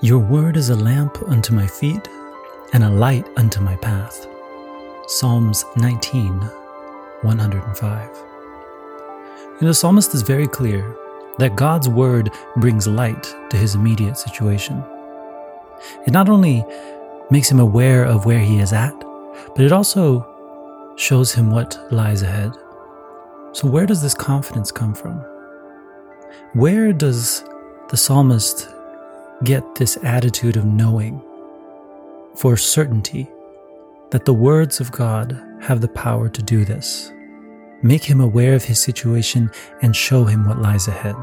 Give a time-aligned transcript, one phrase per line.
[0.00, 2.08] Your word is a lamp unto my feet
[2.72, 4.28] and a light unto my path.
[5.08, 6.38] Psalms 19,
[7.22, 8.08] 105.
[8.14, 10.94] You know, the psalmist is very clear
[11.38, 14.84] that God's word brings light to his immediate situation.
[16.06, 16.64] It not only
[17.32, 18.94] makes him aware of where he is at,
[19.56, 22.52] but it also shows him what lies ahead.
[23.50, 25.16] So, where does this confidence come from?
[26.52, 27.42] Where does
[27.88, 28.68] the psalmist
[29.44, 31.22] get this attitude of knowing
[32.34, 33.28] for certainty
[34.10, 37.12] that the words of God have the power to do this?
[37.82, 39.50] Make him aware of his situation
[39.82, 41.16] and show him what lies ahead.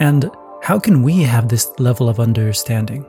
[0.00, 0.30] And
[0.62, 3.02] how can we have this level of understanding?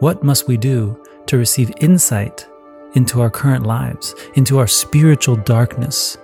[0.00, 2.46] What must we do to receive insight
[2.94, 6.16] into our current lives, into our spiritual darkness,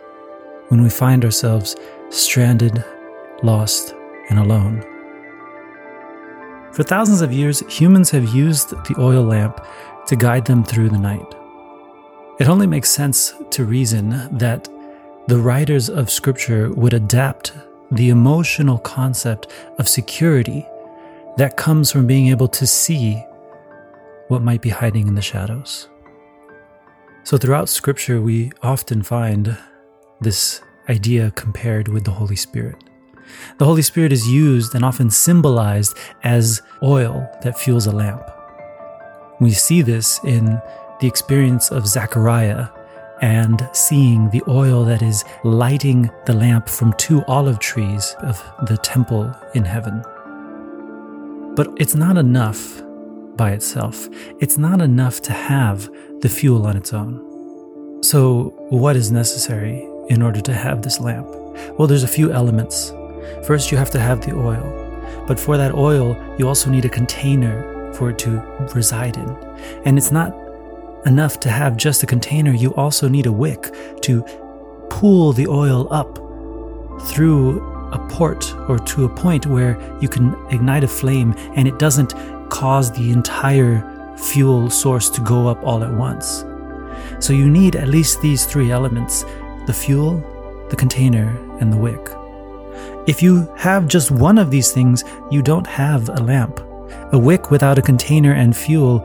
[0.68, 1.76] when we find ourselves
[2.10, 2.84] stranded,
[3.42, 3.94] lost,
[4.28, 4.89] and alone.
[6.80, 9.62] For thousands of years, humans have used the oil lamp
[10.06, 11.34] to guide them through the night.
[12.38, 14.66] It only makes sense to reason that
[15.26, 17.52] the writers of Scripture would adapt
[17.90, 20.66] the emotional concept of security
[21.36, 23.22] that comes from being able to see
[24.28, 25.86] what might be hiding in the shadows.
[27.24, 29.54] So, throughout Scripture, we often find
[30.22, 32.82] this idea compared with the Holy Spirit.
[33.58, 38.22] The Holy Spirit is used and often symbolized as oil that fuels a lamp.
[39.40, 40.60] We see this in
[41.00, 42.68] the experience of Zechariah
[43.20, 48.78] and seeing the oil that is lighting the lamp from two olive trees of the
[48.78, 50.02] temple in heaven.
[51.54, 52.82] But it's not enough
[53.36, 54.08] by itself.
[54.38, 55.88] It's not enough to have
[56.20, 58.02] the fuel on its own.
[58.02, 61.28] So, what is necessary in order to have this lamp?
[61.78, 62.92] Well, there's a few elements.
[63.44, 64.76] First, you have to have the oil.
[65.26, 68.40] But for that oil, you also need a container for it to
[68.74, 69.36] reside in.
[69.84, 70.34] And it's not
[71.06, 74.22] enough to have just a container, you also need a wick to
[74.90, 76.16] pull the oil up
[77.08, 77.60] through
[77.92, 82.14] a port or to a point where you can ignite a flame and it doesn't
[82.50, 83.82] cause the entire
[84.16, 86.44] fuel source to go up all at once.
[87.18, 89.24] So you need at least these three elements
[89.66, 90.18] the fuel,
[90.70, 91.28] the container,
[91.60, 92.19] and the wick.
[93.10, 96.60] If you have just one of these things, you don't have a lamp.
[97.10, 99.04] A wick without a container and fuel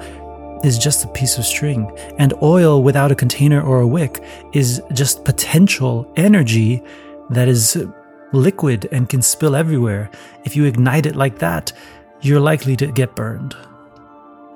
[0.63, 4.23] is just a piece of string, and oil without a container or a wick
[4.53, 6.83] is just potential energy
[7.31, 7.83] that is
[8.31, 10.11] liquid and can spill everywhere.
[10.43, 11.73] If you ignite it like that,
[12.21, 13.55] you're likely to get burned.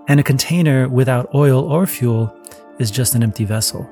[0.08, 2.38] And a container without oil or fuel
[2.78, 3.90] is just an empty vessel.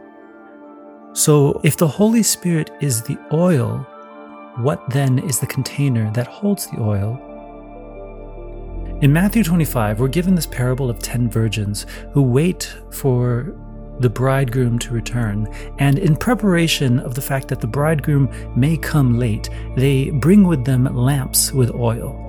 [1.13, 3.87] So, if the Holy Spirit is the oil,
[4.57, 7.21] what then is the container that holds the oil?
[9.01, 13.55] In Matthew 25, we're given this parable of ten virgins who wait for
[13.99, 15.47] the bridegroom to return,
[15.77, 20.65] and in preparation of the fact that the bridegroom may come late, they bring with
[20.65, 22.23] them lamps with oil.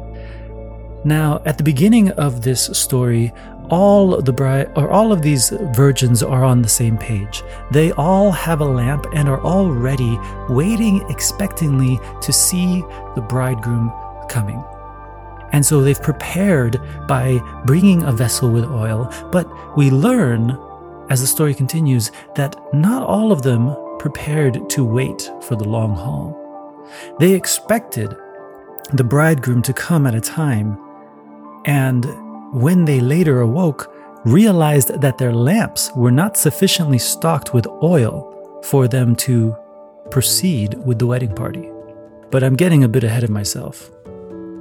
[1.05, 3.33] Now, at the beginning of this story,
[3.71, 7.43] all the bride or all of these virgins are on the same page.
[7.71, 10.19] They all have a lamp and are all ready,
[10.49, 12.83] waiting expectantly to see
[13.15, 13.93] the bridegroom
[14.29, 14.63] coming.
[15.53, 20.59] And so they've prepared by bringing a vessel with oil, but we learn
[21.09, 25.95] as the story continues that not all of them prepared to wait for the long
[25.95, 26.37] haul.
[27.19, 28.15] They expected
[28.93, 30.79] the bridegroom to come at a time,
[31.65, 32.05] and
[32.53, 33.93] when they later awoke,
[34.25, 39.57] realized that their lamps were not sufficiently stocked with oil for them to
[40.11, 41.71] proceed with the wedding party.
[42.31, 43.91] But I'm getting a bit ahead of myself.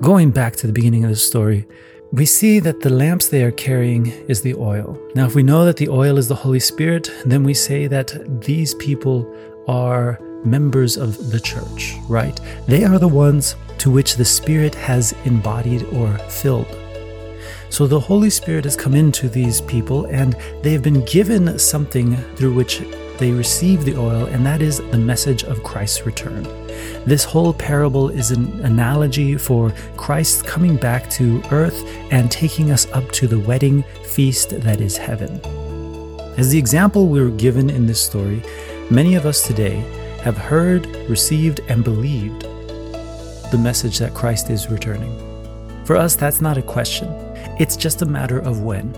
[0.01, 1.67] Going back to the beginning of the story,
[2.11, 4.97] we see that the lamps they are carrying is the oil.
[5.15, 8.41] Now, if we know that the oil is the Holy Spirit, then we say that
[8.41, 9.29] these people
[9.67, 12.39] are members of the church, right?
[12.67, 16.73] They are the ones to which the Spirit has embodied or filled.
[17.69, 22.15] So the Holy Spirit has come into these people and they have been given something
[22.35, 22.81] through which
[23.17, 26.43] they receive the oil, and that is the message of Christ's return.
[27.05, 32.85] This whole parable is an analogy for Christ coming back to earth and taking us
[32.91, 35.41] up to the wedding feast that is heaven.
[36.37, 38.43] As the example we were given in this story,
[38.91, 39.77] many of us today
[40.21, 42.43] have heard, received, and believed
[43.51, 45.15] the message that Christ is returning.
[45.85, 47.26] For us, that's not a question.
[47.59, 48.95] It's just a matter of when.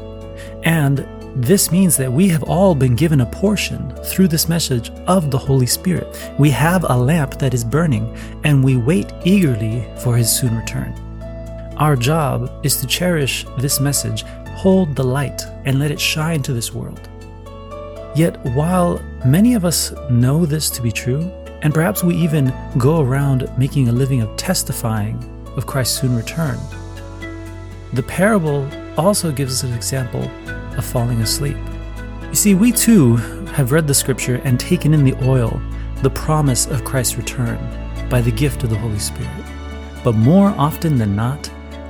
[0.64, 5.32] And this means that we have all been given a portion through this message of
[5.32, 6.08] the Holy Spirit.
[6.38, 10.94] We have a lamp that is burning, and we wait eagerly for his soon return.
[11.78, 14.24] Our job is to cherish this message,
[14.56, 17.10] hold the light, and let it shine to this world.
[18.16, 21.32] Yet, while many of us know this to be true,
[21.62, 25.24] and perhaps we even go around making a living of testifying
[25.56, 26.58] of Christ's soon return,
[27.94, 30.30] the parable also gives us an example
[30.78, 31.58] of falling asleep.
[32.30, 33.16] You see, we too
[33.56, 35.60] have read the scripture and taken in the oil,
[36.04, 37.58] the promise of Christ's return,
[38.10, 39.46] by the gift of the Holy Spirit.
[40.04, 41.50] But more often than not,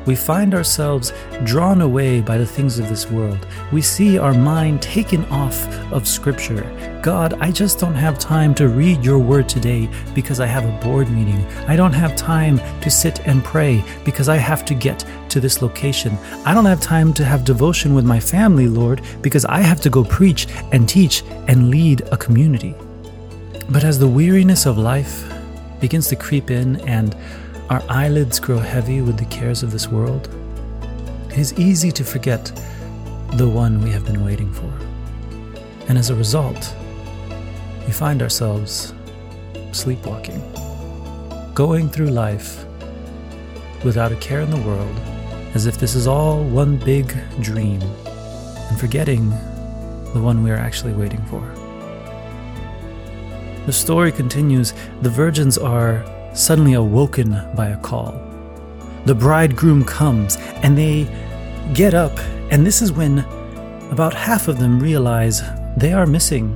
[0.09, 1.13] we find ourselves
[1.43, 3.45] drawn away by the things of this world.
[3.71, 6.63] We see our mind taken off of Scripture.
[7.03, 10.83] God, I just don't have time to read your word today because I have a
[10.83, 11.45] board meeting.
[11.67, 15.61] I don't have time to sit and pray because I have to get to this
[15.61, 16.17] location.
[16.43, 19.91] I don't have time to have devotion with my family, Lord, because I have to
[19.91, 22.73] go preach and teach and lead a community.
[23.69, 25.31] But as the weariness of life
[25.79, 27.15] begins to creep in and
[27.69, 30.27] our eyelids grow heavy with the cares of this world,
[31.29, 32.45] it is easy to forget
[33.33, 34.71] the one we have been waiting for.
[35.87, 36.75] And as a result,
[37.85, 38.93] we find ourselves
[39.71, 40.41] sleepwalking,
[41.53, 42.65] going through life
[43.83, 44.99] without a care in the world,
[45.53, 49.29] as if this is all one big dream, and forgetting
[50.13, 51.41] the one we are actually waiting for.
[53.67, 54.73] The story continues
[55.03, 56.03] the virgins are
[56.39, 58.13] suddenly awoken by a call.
[59.05, 61.07] The bridegroom comes and they
[61.73, 62.17] get up,
[62.51, 63.19] and this is when
[63.91, 65.41] about half of them realize
[65.77, 66.55] they are missing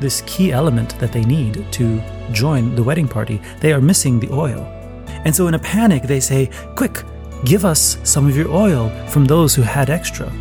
[0.00, 2.02] this key element that they need to
[2.32, 3.40] join the wedding party.
[3.60, 4.62] They are missing the oil.
[5.24, 7.02] And so, in a panic, they say, Quick,
[7.44, 10.32] give us some of your oil from those who had extra.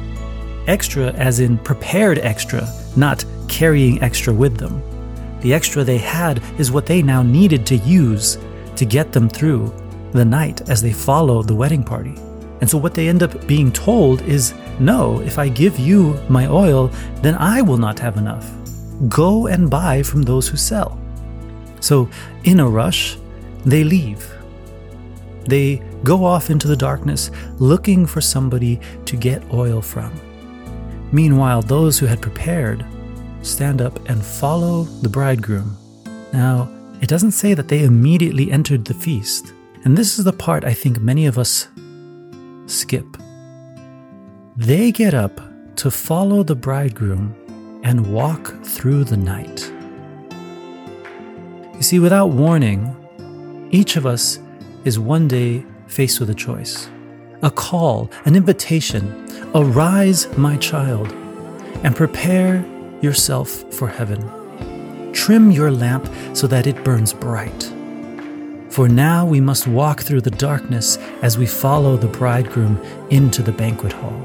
[0.68, 4.82] Extra, as in prepared extra, not carrying extra with them.
[5.42, 8.38] The extra they had is what they now needed to use
[8.76, 9.74] to get them through
[10.12, 12.16] the night as they follow the wedding party.
[12.62, 16.48] And so, what they end up being told is no, if I give you my
[16.48, 16.88] oil,
[17.22, 18.50] then I will not have enough.
[19.08, 21.00] Go and buy from those who sell.
[21.80, 22.10] So,
[22.44, 23.18] in a rush,
[23.66, 24.30] they leave.
[25.46, 30.14] They go off into the darkness looking for somebody to get oil from.
[31.12, 32.86] Meanwhile, those who had prepared
[33.42, 35.78] stand up and follow the bridegroom.
[36.34, 36.70] Now,
[37.02, 39.54] it doesn't say that they immediately entered the feast.
[39.84, 41.68] And this is the part I think many of us
[42.66, 43.06] skip.
[44.58, 45.40] They get up
[45.78, 47.34] to follow the bridegroom
[47.84, 49.72] and walk through the night.
[51.76, 52.96] You see, without warning,
[53.72, 54.40] each of us
[54.84, 56.90] is one day faced with a choice
[57.42, 59.26] a call, an invitation.
[59.56, 61.12] Arise, my child,
[61.84, 62.66] and prepare
[63.02, 65.12] yourself for heaven.
[65.14, 67.72] Trim your lamp so that it burns bright.
[68.70, 72.80] For now we must walk through the darkness as we follow the bridegroom
[73.10, 74.22] into the banquet hall.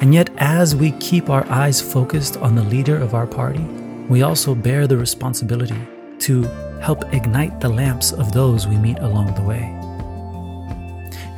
[0.00, 3.64] And yet, as we keep our eyes focused on the leader of our party,
[4.08, 5.80] we also bear the responsibility
[6.20, 6.42] to
[6.80, 9.72] help ignite the lamps of those we meet along the way.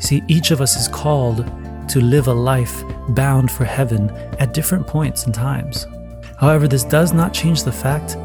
[0.00, 1.46] See, each of us is called
[1.88, 5.86] to live a life bound for heaven at different points and times.
[6.40, 8.16] However, this does not change the fact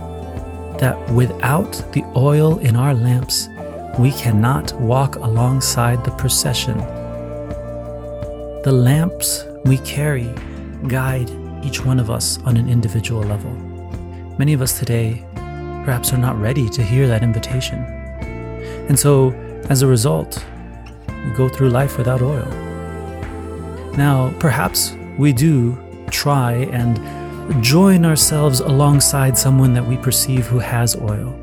[0.79, 3.49] that without the oil in our lamps,
[3.97, 6.77] we cannot walk alongside the procession.
[8.63, 10.33] The lamps we carry
[10.87, 11.31] guide
[11.63, 13.51] each one of us on an individual level.
[14.37, 15.23] Many of us today
[15.83, 17.79] perhaps are not ready to hear that invitation.
[18.89, 19.31] And so,
[19.69, 20.45] as a result,
[21.07, 22.45] we go through life without oil.
[23.97, 25.77] Now, perhaps we do
[26.11, 26.97] try and
[27.61, 31.37] join ourselves alongside someone that we perceive who has oil.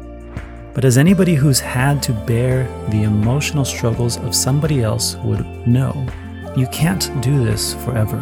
[0.75, 6.07] But as anybody who's had to bear the emotional struggles of somebody else would know,
[6.57, 8.19] you can't do this forever.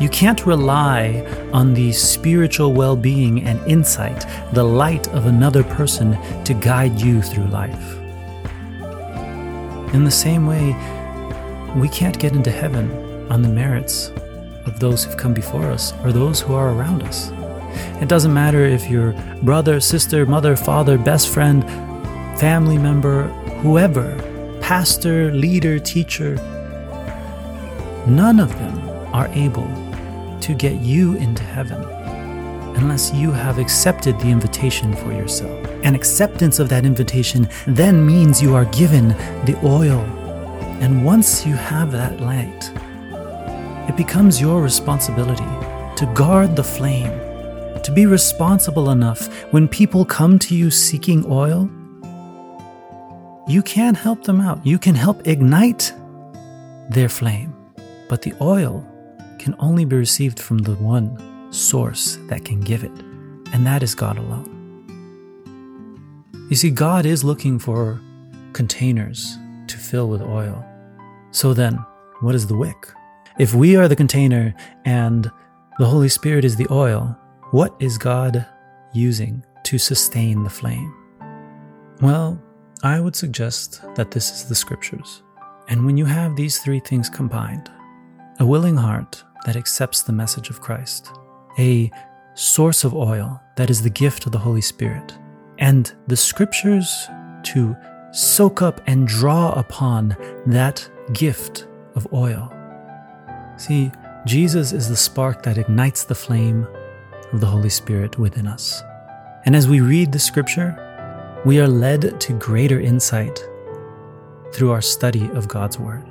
[0.00, 6.18] You can't rely on the spiritual well being and insight, the light of another person
[6.44, 7.94] to guide you through life.
[9.94, 10.74] In the same way,
[11.76, 12.90] we can't get into heaven
[13.30, 14.10] on the merits
[14.66, 17.30] of those who've come before us or those who are around us.
[18.00, 21.64] It doesn't matter if you're brother, sister, mother, father, best friend,
[22.38, 23.28] family member,
[23.62, 24.16] whoever,
[24.60, 26.34] pastor, leader, teacher,
[28.06, 28.78] none of them
[29.14, 29.68] are able
[30.40, 31.82] to get you into heaven
[32.76, 35.66] unless you have accepted the invitation for yourself.
[35.82, 39.08] And acceptance of that invitation then means you are given
[39.44, 40.00] the oil.
[40.80, 42.70] And once you have that light,
[43.88, 45.44] it becomes your responsibility
[45.96, 47.12] to guard the flame,
[47.82, 51.70] to be responsible enough when people come to you seeking oil.
[53.48, 54.66] You can help them out.
[54.66, 55.92] You can help ignite
[56.90, 57.54] their flame,
[58.08, 58.84] but the oil
[59.38, 62.92] can only be received from the one source that can give it,
[63.52, 64.52] and that is God alone.
[66.50, 68.00] You see, God is looking for
[68.52, 69.36] containers
[69.68, 70.64] to fill with oil.
[71.30, 71.74] So then,
[72.20, 72.88] what is the wick?
[73.38, 74.54] If we are the container
[74.86, 75.30] and
[75.78, 77.14] the Holy Spirit is the oil,
[77.50, 78.46] what is God
[78.94, 80.94] using to sustain the flame?
[82.00, 82.42] Well,
[82.82, 85.22] I would suggest that this is the scriptures.
[85.68, 87.70] And when you have these three things combined
[88.38, 91.10] a willing heart that accepts the message of Christ,
[91.58, 91.90] a
[92.32, 95.12] source of oil that is the gift of the Holy Spirit,
[95.58, 97.06] and the scriptures
[97.42, 97.76] to
[98.12, 100.16] soak up and draw upon
[100.46, 102.50] that gift of oil.
[103.56, 103.90] See,
[104.26, 106.66] Jesus is the spark that ignites the flame
[107.32, 108.82] of the Holy Spirit within us.
[109.44, 110.82] And as we read the scripture,
[111.44, 113.42] we are led to greater insight
[114.52, 116.04] through our study of God's Word.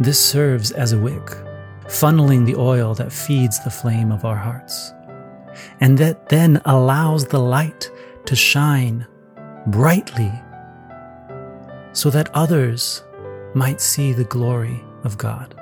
[0.00, 1.26] This serves as a wick,
[1.86, 4.92] funneling the oil that feeds the flame of our hearts,
[5.80, 7.90] and that then allows the light
[8.26, 9.06] to shine
[9.66, 10.32] brightly
[11.92, 13.02] so that others
[13.54, 15.57] might see the glory of God.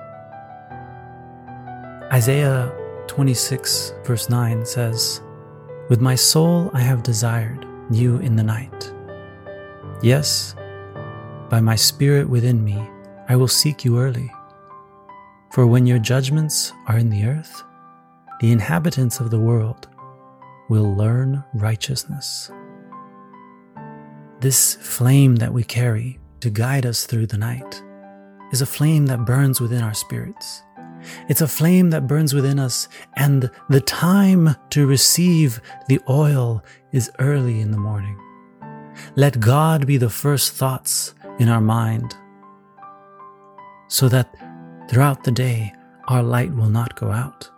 [2.13, 2.73] Isaiah
[3.09, 5.23] 26, verse 9 says,
[5.89, 8.93] With my soul I have desired you in the night.
[10.03, 10.55] Yes,
[11.51, 12.81] by my spirit within me,
[13.29, 14.33] I will seek you early.
[15.51, 17.65] For when your judgments are in the earth,
[18.41, 19.89] the inhabitants of the world
[20.69, 22.53] will learn righteousness.
[24.39, 27.83] This flame that we carry to guide us through the night
[28.53, 30.63] is a flame that burns within our spirits.
[31.29, 37.11] It's a flame that burns within us, and the time to receive the oil is
[37.19, 38.19] early in the morning.
[39.15, 42.15] Let God be the first thoughts in our mind,
[43.89, 44.35] so that
[44.89, 45.73] throughout the day
[46.09, 47.51] our light will not go out.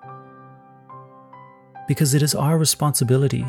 [1.86, 3.46] Because it is our responsibility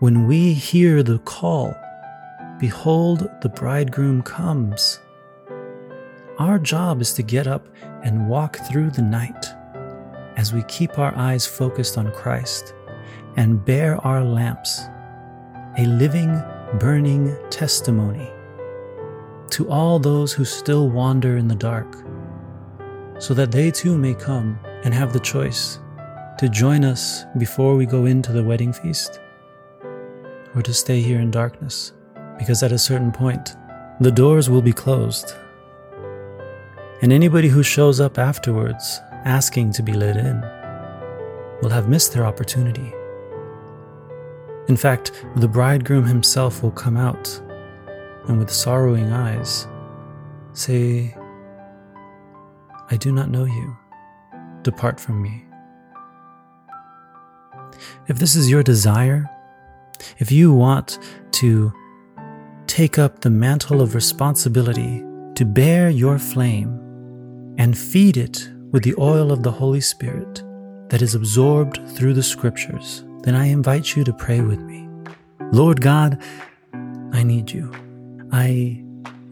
[0.00, 1.74] when we hear the call,
[2.58, 5.00] Behold, the bridegroom comes
[6.38, 7.66] our job is to get up
[8.02, 9.46] and walk through the night
[10.36, 12.74] as we keep our eyes focused on Christ
[13.36, 14.82] and bear our lamps,
[15.78, 16.42] a living,
[16.78, 18.30] burning testimony
[19.50, 21.96] to all those who still wander in the dark,
[23.18, 25.78] so that they too may come and have the choice
[26.38, 29.20] to join us before we go into the wedding feast,
[30.54, 31.92] or to stay here in darkness,
[32.38, 33.56] because at a certain point,
[34.00, 35.34] the doors will be closed
[37.02, 40.40] and anybody who shows up afterwards asking to be let in
[41.60, 42.92] will have missed their opportunity.
[44.68, 47.28] In fact, the bridegroom himself will come out
[48.28, 49.66] and with sorrowing eyes
[50.52, 51.14] say,
[52.90, 53.76] I do not know you.
[54.62, 55.44] Depart from me.
[58.08, 59.28] If this is your desire,
[60.18, 60.98] if you want
[61.32, 61.72] to
[62.66, 66.85] take up the mantle of responsibility to bear your flame
[67.58, 70.42] and feed it with the oil of the Holy Spirit
[70.90, 74.88] that is absorbed through the Scriptures, then I invite you to pray with me.
[75.52, 76.22] Lord God,
[77.12, 77.72] I need you.
[78.32, 78.82] I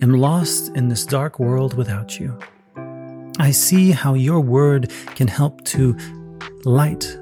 [0.02, 2.38] am lost in this dark world without you.
[3.38, 5.96] I see how your word can help to
[6.64, 7.18] light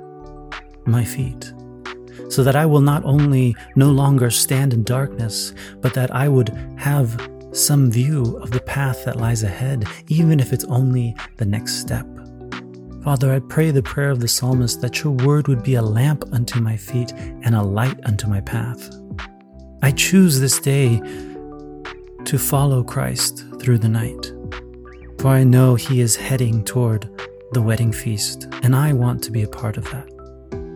[0.84, 1.52] my feet
[2.28, 6.48] so that I will not only no longer stand in darkness, but that I would
[6.78, 7.16] have
[7.52, 12.06] some view of the path that lies ahead, even if it's only the next step.
[13.04, 16.24] Father, I pray the prayer of the psalmist that your word would be a lamp
[16.32, 18.90] unto my feet and a light unto my path.
[19.82, 20.98] I choose this day
[22.24, 24.32] to follow Christ through the night,
[25.18, 27.10] for I know he is heading toward
[27.52, 30.08] the wedding feast, and I want to be a part of that.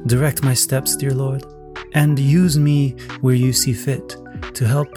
[0.06, 1.45] Direct my steps, dear Lord,
[1.92, 4.16] and use me where you see fit
[4.54, 4.88] to help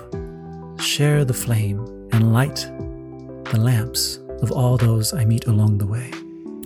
[0.79, 1.79] share the flame
[2.11, 2.67] and light
[3.51, 6.11] the lamps of all those I meet along the way.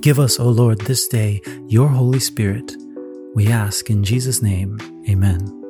[0.01, 2.75] Give us, O Lord, this day your Holy Spirit.
[3.35, 4.77] We ask in Jesus' name,
[5.09, 5.62] Amen.